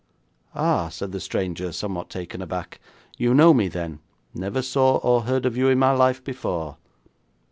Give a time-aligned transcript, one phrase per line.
[0.55, 2.79] 'Ah,' said the stranger, somewhat taken aback,
[3.19, 3.99] 'you know me, then.'
[4.33, 6.77] 'Never saw or heard of you in my life before.'